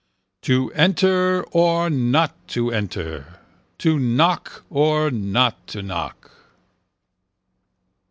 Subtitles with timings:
[0.41, 3.37] To enter or not to enter.
[3.77, 6.31] To knock or not to knock.